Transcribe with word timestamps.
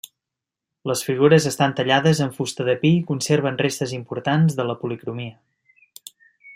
Les 0.91 1.03
figures 1.07 1.45
estan 1.49 1.75
tallades 1.81 2.21
en 2.25 2.33
fusta 2.39 2.65
de 2.71 2.75
pi 2.85 2.91
i 3.01 3.05
conserven 3.11 3.61
restes 3.63 3.93
importants 4.01 4.61
de 4.61 4.69
la 4.71 4.81
policromia. 4.83 5.81